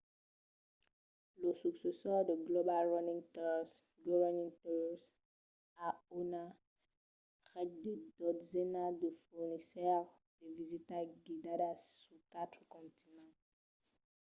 lo 1.41 1.51
successor 1.63 2.19
de 2.29 2.35
global 2.47 2.83
running 2.93 3.21
tours 3.35 3.71
go 4.05 4.13
running 4.23 4.51
tours 4.61 5.03
a 5.87 5.89
una 6.21 6.43
ret 7.53 7.69
de 7.85 7.93
dotzenas 8.21 8.93
de 9.03 9.09
fornisseires 9.25 10.09
de 10.39 10.47
visitas 10.59 11.05
guidadas 11.25 11.79
sus 12.03 12.19
quatre 12.33 12.61
continents 12.75 13.39